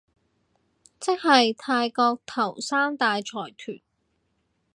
[0.99, 3.81] 即係泰國頭三大財團